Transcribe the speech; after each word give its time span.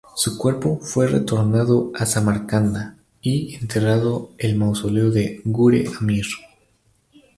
Su 0.15 0.35
cuerpo 0.35 0.79
fue 0.79 1.05
retornado 1.05 1.91
a 1.93 2.07
Samarcanda 2.07 2.97
y 3.21 3.53
enterrado 3.53 4.31
el 4.39 4.55
mausoleo 4.57 5.11
de 5.11 5.41
Gur-e 5.45 5.85
Amir. 5.99 6.25